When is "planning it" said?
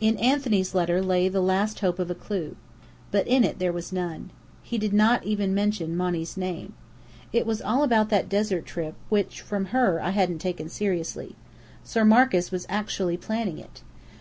13.16-13.82